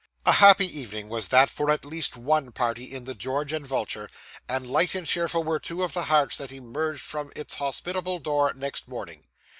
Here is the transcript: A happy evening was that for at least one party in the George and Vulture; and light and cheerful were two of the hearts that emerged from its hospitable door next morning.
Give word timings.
A 0.25 0.31
happy 0.31 0.65
evening 0.65 1.09
was 1.09 1.27
that 1.27 1.51
for 1.51 1.69
at 1.69 1.85
least 1.85 2.17
one 2.17 2.51
party 2.51 2.85
in 2.91 3.05
the 3.05 3.13
George 3.13 3.53
and 3.53 3.67
Vulture; 3.67 4.09
and 4.49 4.67
light 4.67 4.95
and 4.95 5.05
cheerful 5.05 5.43
were 5.43 5.59
two 5.59 5.83
of 5.83 5.93
the 5.93 6.05
hearts 6.05 6.37
that 6.37 6.51
emerged 6.51 7.03
from 7.03 7.31
its 7.35 7.53
hospitable 7.53 8.17
door 8.17 8.51
next 8.55 8.87
morning. 8.87 9.27